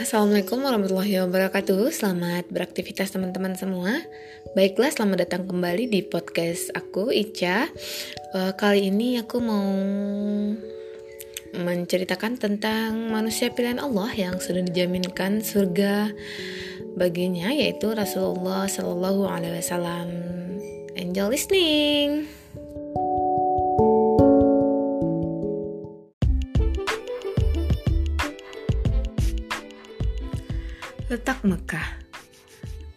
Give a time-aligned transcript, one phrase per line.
[0.00, 4.00] Assalamualaikum warahmatullahi wabarakatuh Selamat beraktivitas teman-teman semua
[4.56, 7.68] Baiklah selamat datang kembali di podcast aku Ica
[8.32, 9.68] uh, Kali ini aku mau
[11.52, 16.08] menceritakan tentang manusia pilihan Allah yang sudah dijaminkan surga
[16.96, 20.08] baginya yaitu Rasulullah Shallallahu Alaihi Wasallam.
[20.96, 22.39] Enjoy listening.
[31.50, 31.98] Mekah.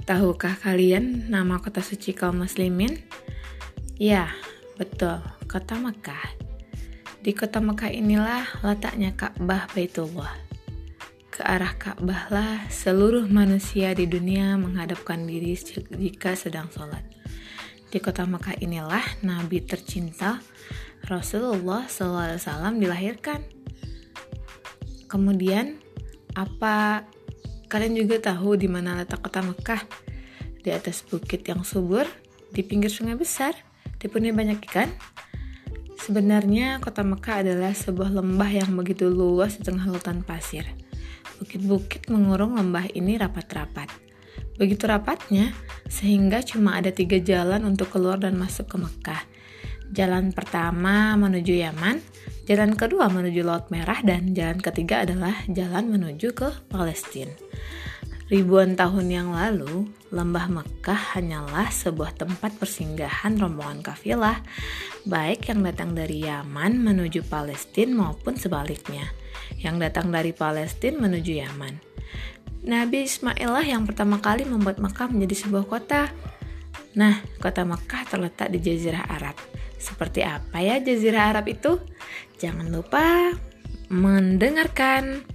[0.06, 3.02] Tahukah kalian nama kota suci kaum muslimin?
[3.98, 4.30] Ya,
[4.78, 5.18] betul,
[5.50, 6.22] kota Mekah.
[7.26, 10.38] Di kota Mekah inilah letaknya Ka'bah Baitullah.
[11.34, 15.58] Ke arah Ka'bah lah seluruh manusia di dunia menghadapkan diri
[15.98, 17.02] jika sedang sholat.
[17.90, 20.38] Di kota Mekah inilah Nabi tercinta
[21.10, 23.42] Rasulullah SAW dilahirkan.
[25.10, 25.82] Kemudian,
[26.38, 27.06] apa
[27.74, 29.82] Kalian juga tahu di mana letak kota Mekah?
[30.62, 32.06] Di atas bukit yang subur,
[32.54, 33.58] di pinggir sungai besar,
[33.98, 34.94] dipenuhi banyak ikan.
[35.98, 40.70] Sebenarnya kota Mekah adalah sebuah lembah yang begitu luas di tengah lautan pasir.
[41.42, 43.90] Bukit-bukit mengurung lembah ini rapat-rapat.
[44.62, 45.50] Begitu rapatnya,
[45.90, 49.24] sehingga cuma ada tiga jalan untuk keluar dan masuk ke Mekah.
[49.90, 51.98] Jalan pertama menuju Yaman,
[52.44, 57.32] jalan kedua menuju Laut Merah, dan jalan ketiga adalah jalan menuju ke Palestina.
[58.32, 64.40] Ribuan tahun yang lalu, lembah Mekah hanyalah sebuah tempat persinggahan rombongan kafilah,
[65.04, 69.06] baik yang datang dari Yaman menuju Palestina maupun sebaliknya,
[69.60, 71.76] yang datang dari Palestina menuju Yaman.
[72.64, 76.08] Nabi Ismail lah yang pertama kali membuat Mekah menjadi sebuah kota.
[76.96, 79.36] Nah, kota Mekah terletak di Jazirah Arab.
[79.84, 81.76] Seperti apa ya Jazirah Arab itu?
[82.40, 83.36] Jangan lupa
[83.92, 85.28] mendengarkan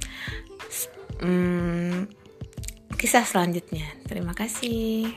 [1.21, 2.09] hmm,
[2.97, 3.85] kisah selanjutnya.
[4.09, 5.13] Terima kasih.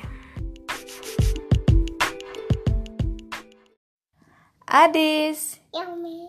[4.67, 5.63] Adis.
[5.71, 6.27] Yummy.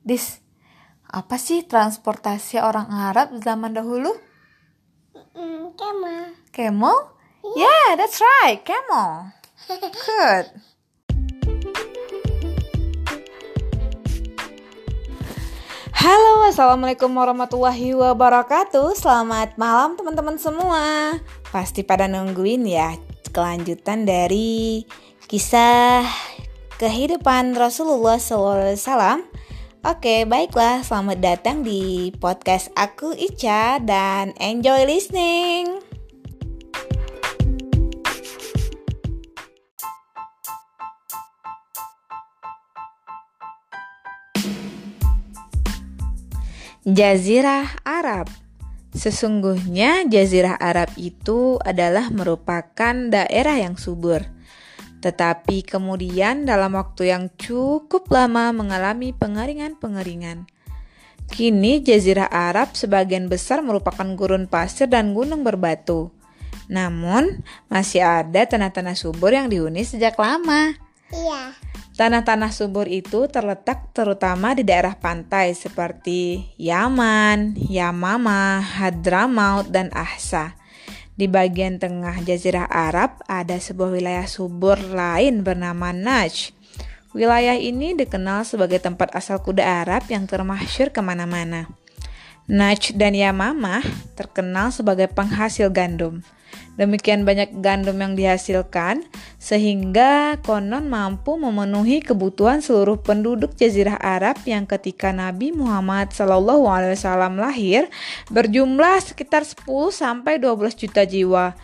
[0.00, 0.40] Dis,
[1.04, 4.08] apa sih transportasi orang Arab zaman dahulu?
[5.36, 6.32] Mm, camel.
[6.48, 6.96] Camel?
[7.56, 9.36] Yeah, that's right, camel.
[10.08, 10.77] Good.
[16.48, 18.96] Assalamualaikum warahmatullahi wabarakatuh.
[18.96, 21.12] Selamat malam, teman-teman semua.
[21.52, 22.96] Pasti pada nungguin ya
[23.36, 24.80] kelanjutan dari
[25.28, 26.08] kisah
[26.80, 29.28] kehidupan Rasulullah SAW.
[29.84, 30.80] Oke, baiklah.
[30.80, 35.87] Selamat datang di podcast aku Ica dan enjoy listening.
[46.88, 48.32] Jazirah Arab.
[48.96, 54.24] Sesungguhnya Jazirah Arab itu adalah merupakan daerah yang subur.
[55.04, 60.48] Tetapi kemudian dalam waktu yang cukup lama mengalami pengeringan-pengeringan.
[61.28, 66.08] Kini Jazirah Arab sebagian besar merupakan gurun pasir dan gunung berbatu.
[66.72, 70.72] Namun, masih ada tanah-tanah subur yang dihuni sejak lama.
[71.12, 71.52] Iya.
[71.98, 80.54] Tanah-tanah subur itu terletak terutama di daerah pantai seperti Yaman, Yamama, Hadramaut, dan Ahsa.
[81.18, 86.54] Di bagian tengah Jazirah Arab ada sebuah wilayah subur lain bernama Najd.
[87.18, 91.66] Wilayah ini dikenal sebagai tempat asal kuda Arab yang termasyur ke mana-mana.
[92.46, 93.82] Najd dan Yamamah
[94.14, 96.22] terkenal sebagai penghasil gandum.
[96.78, 99.02] Demikian banyak gandum yang dihasilkan
[99.42, 106.62] sehingga konon mampu memenuhi kebutuhan seluruh penduduk Jazirah Arab yang ketika Nabi Muhammad SAW
[107.34, 107.90] lahir
[108.30, 111.58] berjumlah sekitar 10 sampai 12 juta jiwa.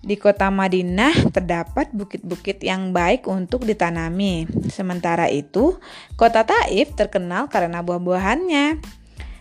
[0.00, 4.48] Di kota Madinah terdapat bukit-bukit yang baik untuk ditanami.
[4.72, 5.76] Sementara itu,
[6.16, 8.99] kota Taif terkenal karena buah-buahannya.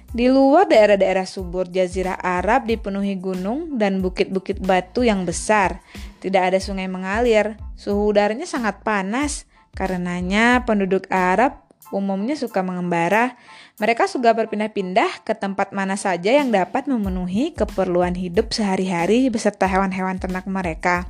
[0.09, 5.85] Di luar daerah-daerah subur Jazirah Arab dipenuhi gunung dan bukit-bukit batu yang besar.
[6.17, 7.61] Tidak ada sungai mengalir.
[7.77, 9.45] Suhu udaranya sangat panas.
[9.77, 13.37] Karenanya penduduk Arab umumnya suka mengembara.
[13.77, 20.17] Mereka suka berpindah-pindah ke tempat mana saja yang dapat memenuhi keperluan hidup sehari-hari beserta hewan-hewan
[20.17, 21.05] ternak mereka.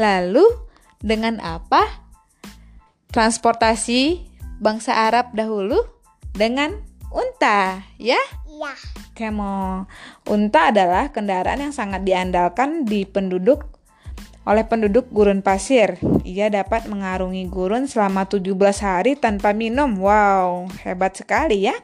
[0.00, 0.44] Lalu,
[1.04, 1.84] dengan apa?
[3.12, 4.24] Transportasi
[4.56, 5.84] bangsa Arab dahulu
[6.32, 6.80] dengan
[7.12, 8.18] unta, ya?
[8.48, 8.74] Iya.
[9.12, 9.88] Camel.
[10.28, 13.68] Unta adalah kendaraan yang sangat diandalkan di penduduk
[14.42, 15.98] oleh penduduk gurun pasir.
[16.26, 19.94] Ia dapat mengarungi gurun selama 17 hari tanpa minum.
[19.98, 21.76] Wow, hebat sekali ya.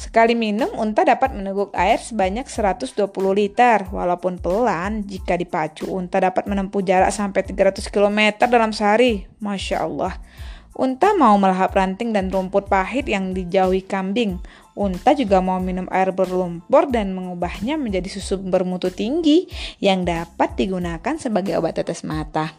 [0.00, 2.96] Sekali minum, unta dapat meneguk air sebanyak 120
[3.36, 3.84] liter.
[3.92, 9.28] Walaupun pelan, jika dipacu, unta dapat menempuh jarak sampai 300 km dalam sehari.
[9.44, 10.16] Masya Allah.
[10.80, 14.40] Unta mau melahap ranting dan rumput pahit yang dijauhi kambing.
[14.72, 19.44] Unta juga mau minum air berlumpur dan mengubahnya menjadi susu bermutu tinggi
[19.76, 22.56] yang dapat digunakan sebagai obat tetes mata.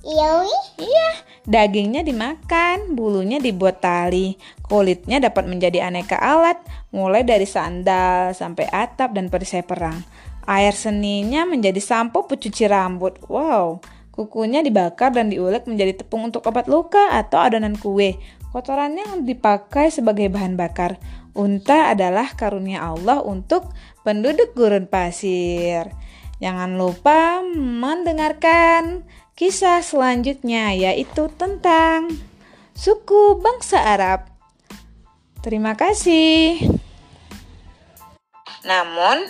[0.00, 0.48] Iya,
[0.80, 1.08] Iya,
[1.44, 6.56] dagingnya dimakan, bulunya dibuat tali, kulitnya dapat menjadi aneka alat,
[6.88, 10.00] mulai dari sandal sampai atap dan perisai perang.
[10.48, 13.20] Air seninya menjadi sampo pencuci rambut.
[13.28, 18.20] Wow, kukunya dibakar dan diulek menjadi tepung untuk obat luka atau adonan kue.
[18.52, 21.00] Kotorannya dipakai sebagai bahan bakar.
[21.32, 23.72] Unta adalah karunia Allah untuk
[24.04, 25.88] penduduk gurun pasir.
[26.44, 32.12] Jangan lupa mendengarkan kisah selanjutnya yaitu tentang
[32.76, 34.28] suku bangsa Arab.
[35.40, 36.60] Terima kasih.
[38.62, 39.26] Namun,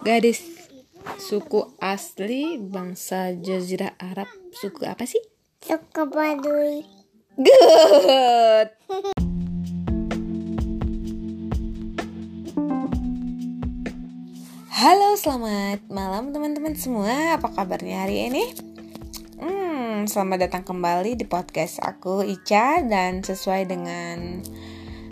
[0.00, 0.40] Gadis
[1.20, 5.20] suku asli bangsa Jazirah Arab suku apa sih?
[5.60, 6.88] suka badui.
[7.36, 8.68] good.
[14.72, 17.36] Halo, selamat malam teman-teman semua.
[17.36, 18.56] Apa kabarnya hari ini?
[19.36, 24.40] Hmm, selamat datang kembali di podcast aku Ica dan sesuai dengan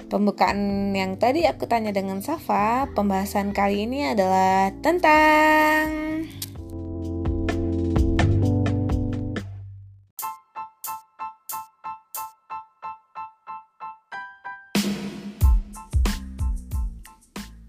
[0.08, 5.84] pembukaan yang tadi aku tanya dengan Safa, pembahasan kali ini adalah tentang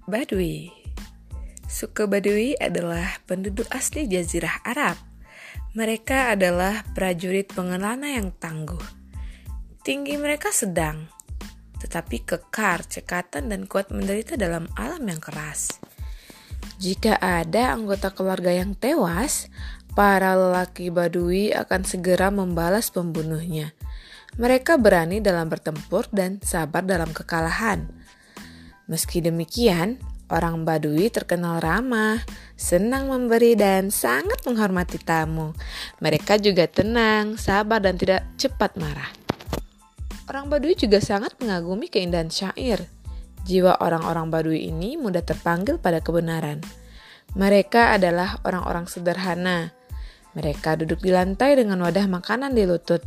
[0.09, 0.73] Badui.
[1.69, 4.97] Suku Badui adalah penduduk asli Jazirah Arab.
[5.77, 8.81] Mereka adalah prajurit pengelana yang tangguh.
[9.85, 11.05] Tinggi mereka sedang,
[11.79, 15.79] tetapi kekar, cekatan, dan kuat menderita dalam alam yang keras.
[16.79, 19.51] Jika ada anggota keluarga yang tewas,
[19.99, 23.75] para lelaki Badui akan segera membalas pembunuhnya.
[24.39, 27.89] Mereka berani dalam bertempur dan sabar dalam kekalahan.
[28.87, 29.99] Meski demikian,
[30.31, 32.23] orang Badui terkenal ramah,
[32.55, 35.51] senang memberi dan sangat menghormati tamu.
[35.99, 39.18] Mereka juga tenang, sabar dan tidak cepat marah.
[40.29, 42.85] Orang Badui juga sangat mengagumi keindahan syair.
[43.49, 46.61] Jiwa orang-orang Badui ini mudah terpanggil pada kebenaran.
[47.33, 49.73] Mereka adalah orang-orang sederhana.
[50.37, 53.01] Mereka duduk di lantai dengan wadah makanan di lutut.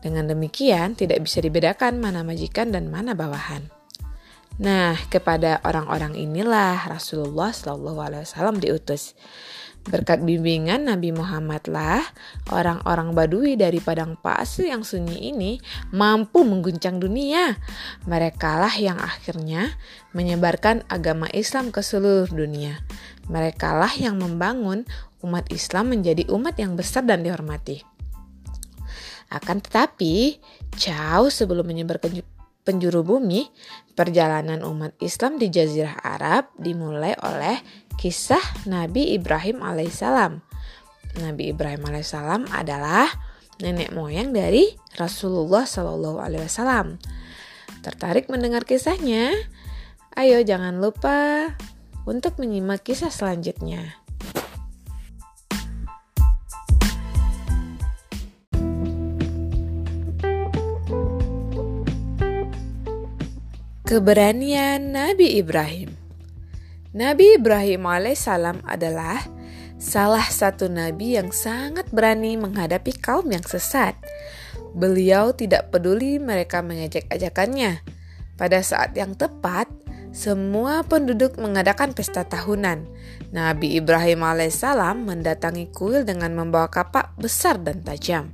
[0.00, 3.68] Dengan demikian, tidak bisa dibedakan mana majikan dan mana bawahan.
[4.56, 9.12] Nah, kepada orang-orang inilah Rasulullah Wasallam diutus.
[9.86, 12.02] Berkat bimbingan Nabi Muhammad lah,
[12.50, 15.62] orang-orang Badui dari padang pasir yang sunyi ini
[15.94, 17.54] mampu mengguncang dunia.
[18.10, 19.78] Mereka lah yang akhirnya
[20.10, 22.82] menyebarkan agama Islam ke seluruh dunia.
[23.30, 24.82] Mereka lah yang membangun
[25.22, 27.86] umat Islam menjadi umat yang besar dan dihormati.
[29.30, 30.38] Akan tetapi,
[30.78, 31.98] jauh sebelum menyebar
[32.66, 33.46] penjuru bumi,
[33.94, 37.58] perjalanan umat Islam di Jazirah Arab dimulai oleh
[37.96, 40.44] kisah Nabi Ibrahim alaihissalam.
[41.16, 43.08] Nabi Ibrahim alaihissalam adalah
[43.56, 47.00] nenek moyang dari Rasulullah Shallallahu alaihi wasallam.
[47.80, 49.32] Tertarik mendengar kisahnya?
[50.12, 51.52] Ayo jangan lupa
[52.04, 53.96] untuk menyimak kisah selanjutnya.
[63.86, 65.95] Keberanian Nabi Ibrahim
[66.96, 69.20] Nabi Ibrahim alaihissalam adalah
[69.76, 73.92] salah satu nabi yang sangat berani menghadapi kaum yang sesat.
[74.72, 77.84] Beliau tidak peduli mereka mengejek-ajakannya.
[78.40, 79.68] Pada saat yang tepat,
[80.16, 82.88] semua penduduk mengadakan pesta tahunan.
[83.36, 88.32] Nabi Ibrahim alaihissalam mendatangi kuil dengan membawa kapak besar dan tajam.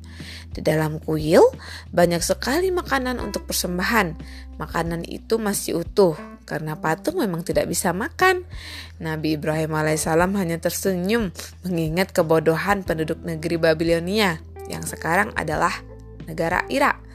[0.54, 1.42] Di dalam kuil
[1.90, 4.14] banyak sekali makanan untuk persembahan.
[4.62, 6.14] Makanan itu masih utuh
[6.46, 8.46] karena patung memang tidak bisa makan.
[9.02, 11.34] Nabi Ibrahim alaihissalam hanya tersenyum
[11.66, 14.38] mengingat kebodohan penduduk negeri Babilonia
[14.70, 15.74] yang sekarang adalah
[16.30, 17.11] negara Irak.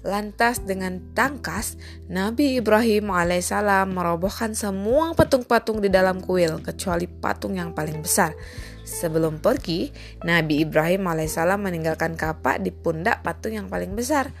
[0.00, 1.76] Lantas dengan tangkas,
[2.08, 8.32] Nabi Ibrahim alaihissalam merobohkan semua patung-patung di dalam kuil kecuali patung yang paling besar.
[8.80, 9.92] Sebelum pergi,
[10.24, 14.32] Nabi Ibrahim alaihissalam meninggalkan kapak di pundak patung yang paling besar.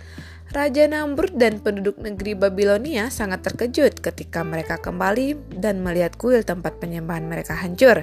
[0.50, 6.82] Raja Namrud dan penduduk negeri Babilonia sangat terkejut ketika mereka kembali dan melihat kuil tempat
[6.82, 8.02] penyembahan mereka hancur.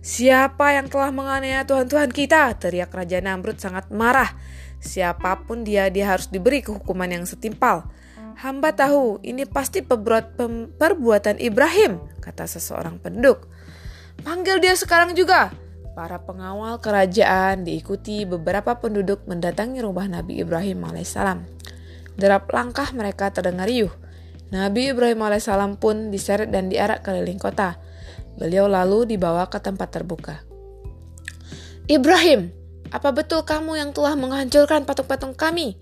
[0.00, 2.56] Siapa yang telah menganiaya Tuhan-Tuhan kita?
[2.56, 4.32] Teriak Raja Namrud sangat marah.
[4.84, 7.88] Siapa pun dia, dia harus diberi kehukuman yang setimpal.
[8.36, 10.36] Hamba tahu ini pasti perbuat,
[10.76, 13.48] perbuatan Ibrahim, kata seseorang penduduk.
[14.20, 15.50] Panggil dia sekarang juga.
[15.94, 21.46] Para pengawal kerajaan diikuti beberapa penduduk mendatangi rumah Nabi Ibrahim alaihissalam.
[22.18, 23.90] Derap langkah mereka terdengar riuh.
[24.50, 27.78] Nabi Ibrahim alaihissalam pun diseret dan diarak keliling kota.
[28.34, 30.42] Beliau lalu dibawa ke tempat terbuka.
[31.86, 32.50] Ibrahim,
[32.94, 35.74] apa betul kamu yang telah menghancurkan patung-patung kami?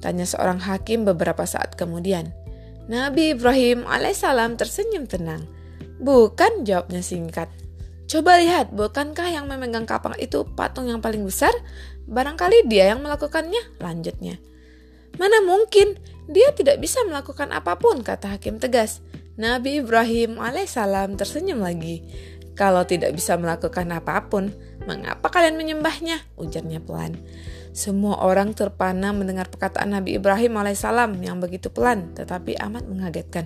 [0.00, 2.32] Tanya seorang hakim beberapa saat kemudian.
[2.88, 5.44] Nabi Ibrahim alaihissalam tersenyum tenang.
[6.00, 7.52] Bukan, jawabnya singkat.
[8.08, 11.52] Coba lihat, bukankah yang memegang kapal itu patung yang paling besar?
[12.08, 14.40] Barangkali dia yang melakukannya, lanjutnya.
[15.20, 15.98] Mana mungkin,
[16.30, 19.04] dia tidak bisa melakukan apa pun, kata hakim tegas.
[19.36, 22.00] Nabi Ibrahim alaihissalam tersenyum lagi.
[22.56, 24.48] Kalau tidak bisa melakukan apa pun,
[24.88, 26.24] mengapa kalian menyembahnya?
[26.40, 27.20] Ujarnya pelan.
[27.76, 33.44] Semua orang terpana mendengar perkataan Nabi Ibrahim alaihissalam yang begitu pelan tetapi amat mengagetkan.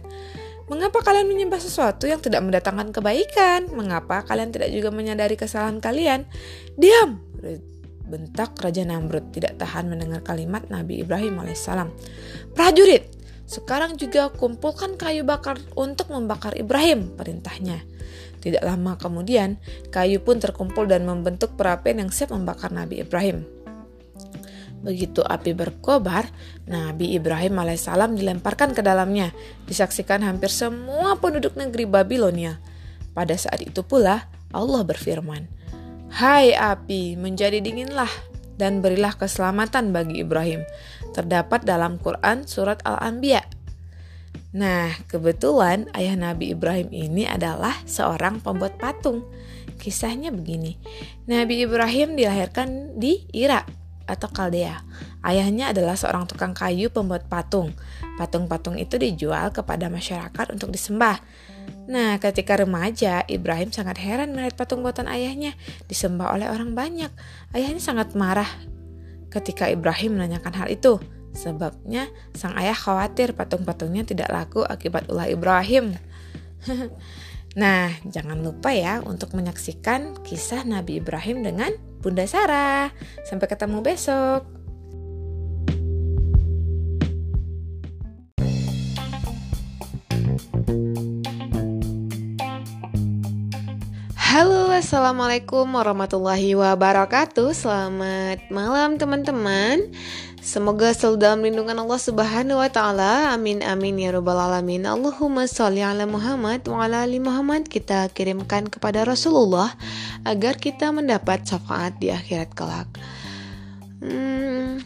[0.70, 3.74] Mengapa kalian menyembah sesuatu yang tidak mendatangkan kebaikan?
[3.74, 6.30] Mengapa kalian tidak juga menyadari kesalahan kalian?
[6.78, 7.18] Diam!
[8.06, 11.90] Bentak Raja Namrud tidak tahan mendengar kalimat Nabi Ibrahim alaihissalam.
[12.54, 13.10] Prajurit,
[13.50, 17.82] sekarang juga kumpulkan kayu bakar untuk membakar Ibrahim, perintahnya.
[18.40, 19.60] Tidak lama kemudian,
[19.92, 23.44] kayu pun terkumpul dan membentuk perapian yang siap membakar Nabi Ibrahim.
[24.80, 26.24] Begitu api berkobar,
[26.64, 29.28] Nabi Ibrahim alaihissalam dilemparkan ke dalamnya,
[29.68, 32.56] disaksikan hampir semua penduduk negeri Babilonia.
[33.12, 34.24] Pada saat itu pula,
[34.56, 35.44] Allah berfirman,
[36.10, 38.08] Hai api, menjadi dinginlah
[38.56, 40.64] dan berilah keselamatan bagi Ibrahim
[41.12, 43.42] terdapat dalam Quran surat Al-Anbiya.
[44.50, 49.22] Nah, kebetulan ayah Nabi Ibrahim ini adalah seorang pembuat patung.
[49.78, 50.74] Kisahnya begini.
[51.30, 53.70] Nabi Ibrahim dilahirkan di Irak
[54.10, 54.82] atau Kaldea.
[55.22, 57.70] Ayahnya adalah seorang tukang kayu pembuat patung.
[58.18, 61.22] Patung-patung itu dijual kepada masyarakat untuk disembah.
[61.86, 65.54] Nah, ketika remaja, Ibrahim sangat heran melihat patung buatan ayahnya
[65.86, 67.10] disembah oleh orang banyak.
[67.54, 68.50] Ayahnya sangat marah
[69.30, 70.98] ketika Ibrahim menanyakan hal itu.
[71.32, 75.96] Sebabnya sang ayah khawatir patung-patungnya tidak laku akibat ulah Ibrahim.
[77.60, 81.72] nah, jangan lupa ya untuk menyaksikan kisah Nabi Ibrahim dengan
[82.02, 82.92] Bunda Sarah.
[83.24, 84.59] Sampai ketemu besok.
[94.40, 97.52] Halo, assalamualaikum warahmatullahi wabarakatuh.
[97.52, 99.92] Selamat malam, teman-teman.
[100.40, 103.36] Semoga selalu dalam lindungan Allah Subhanahu wa taala.
[103.36, 104.88] Amin amin ya rabbal alamin.
[104.88, 107.68] Allahumma sholli ala Muhammad wa ala ali Muhammad.
[107.68, 109.76] Kita kirimkan kepada Rasulullah
[110.24, 112.88] agar kita mendapat syafaat di akhirat kelak.
[114.00, 114.80] Hmm,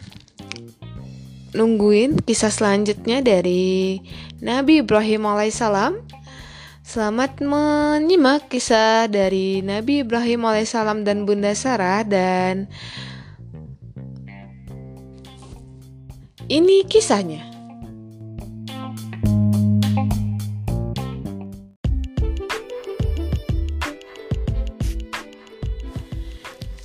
[1.55, 4.03] nungguin kisah selanjutnya dari
[4.43, 6.03] Nabi Ibrahim alaihissalam
[6.85, 12.69] Selamat menyimak kisah dari Nabi Ibrahim alaihissalam dan Bunda Sarah dan
[16.45, 17.41] ini kisahnya.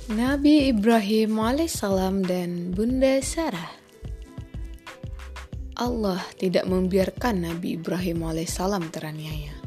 [0.09, 3.69] Nabi Ibrahim alaihissalam dan Bunda Sarah.
[5.77, 9.60] Allah tidak membiarkan Nabi Ibrahim alaihissalam teraniaya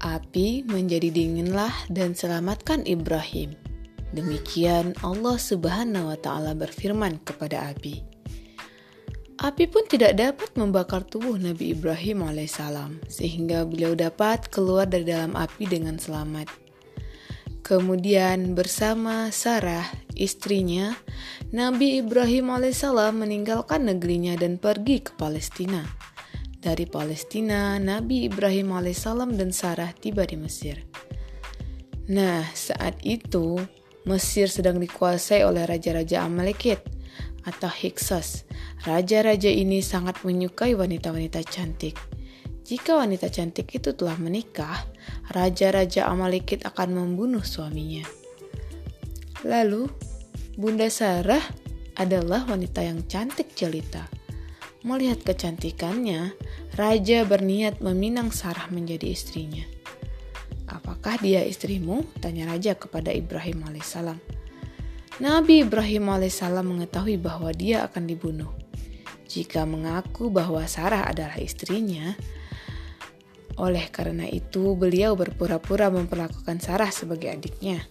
[0.00, 3.56] api menjadi dinginlah dan selamatkan Ibrahim.
[4.14, 8.00] Demikian Allah Subhanahu wa taala berfirman kepada api.
[9.36, 15.36] Api pun tidak dapat membakar tubuh Nabi Ibrahim alaihissalam sehingga beliau dapat keluar dari dalam
[15.36, 16.48] api dengan selamat.
[17.60, 19.84] Kemudian bersama Sarah,
[20.16, 20.96] istrinya,
[21.52, 26.05] Nabi Ibrahim alaihissalam meninggalkan negerinya dan pergi ke Palestina
[26.66, 30.82] dari Palestina, Nabi Ibrahim alaihissalam dan Sarah tiba di Mesir.
[32.10, 33.62] Nah, saat itu
[34.02, 36.82] Mesir sedang dikuasai oleh raja-raja Amalekit
[37.46, 38.42] atau Hyksos.
[38.82, 41.94] Raja-raja ini sangat menyukai wanita-wanita cantik.
[42.66, 44.82] Jika wanita cantik itu telah menikah,
[45.30, 48.02] raja-raja Amalekit akan membunuh suaminya.
[49.46, 49.86] Lalu,
[50.58, 51.42] Bunda Sarah
[51.94, 54.10] adalah wanita yang cantik jelita.
[54.82, 56.34] Melihat kecantikannya,
[56.76, 59.64] raja berniat meminang Sarah menjadi istrinya.
[60.68, 62.04] Apakah dia istrimu?
[62.20, 64.20] Tanya raja kepada Ibrahim alaihissalam.
[65.18, 68.52] Nabi Ibrahim alaihissalam mengetahui bahwa dia akan dibunuh.
[69.26, 72.14] Jika mengaku bahwa Sarah adalah istrinya,
[73.56, 77.82] oleh karena itu beliau berpura-pura memperlakukan Sarah sebagai adiknya.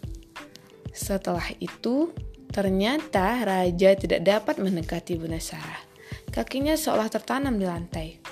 [0.96, 2.16] Setelah itu,
[2.56, 5.84] Ternyata raja tidak dapat mendekati Bunda Sarah.
[6.32, 8.25] Kakinya seolah tertanam di lantai.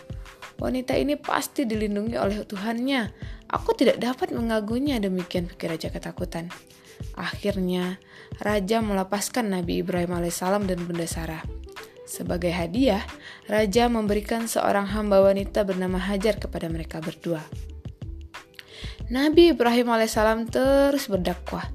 [0.63, 3.11] Wanita ini pasti dilindungi oleh Tuhannya.
[3.51, 6.47] Aku tidak dapat mengagunya, demikian pikir raja ketakutan.
[7.19, 7.99] Akhirnya,
[8.39, 11.43] raja melepaskan Nabi Ibrahim alaihissalam dan Bunda Sarah.
[12.07, 13.03] Sebagai hadiah,
[13.51, 17.43] raja memberikan seorang hamba wanita bernama Hajar kepada mereka berdua.
[19.11, 21.67] Nabi Ibrahim alaihissalam terus berdakwah.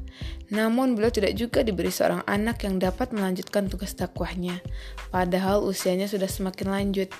[0.48, 4.64] Namun beliau tidak juga diberi seorang anak yang dapat melanjutkan tugas dakwahnya,
[5.12, 7.12] padahal usianya sudah semakin lanjut.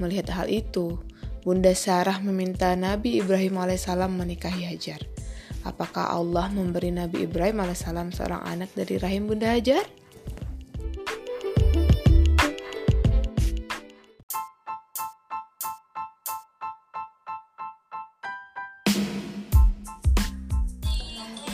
[0.00, 1.00] Melihat hal itu,
[1.42, 5.02] Bunda Sarah meminta Nabi Ibrahim alaihissalam menikahi Hajar.
[5.66, 9.82] Apakah Allah memberi Nabi Ibrahim alaihissalam seorang anak dari rahim Bunda Hajar?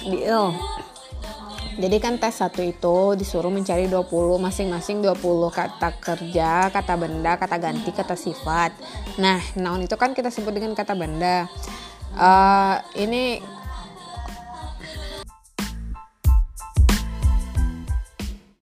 [0.08, 0.56] Deal.
[1.78, 4.10] Jadi kan tes satu itu disuruh mencari 20
[4.42, 5.14] masing-masing 20
[5.54, 8.74] kata kerja, kata benda, kata ganti, kata sifat.
[9.22, 11.46] Nah, noun itu kan kita sebut dengan kata benda.
[12.18, 13.38] Uh, ini